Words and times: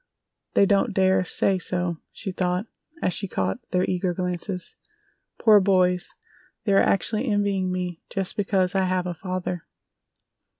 "They 0.55 0.65
don't 0.65 0.95
dare 0.95 1.23
say 1.23 1.59
so," 1.59 1.97
she 2.11 2.31
thought, 2.31 2.65
as 3.03 3.13
she 3.13 3.27
caught 3.27 3.59
their 3.69 3.85
eager 3.87 4.15
glances. 4.15 4.75
"Poor 5.37 5.59
boys, 5.59 6.15
they 6.63 6.73
are 6.73 6.81
actually 6.81 7.27
envying 7.27 7.71
me 7.71 8.01
just 8.09 8.35
because 8.35 8.73
I 8.73 8.85
have 8.85 9.05
a 9.05 9.13
father!" 9.13 9.67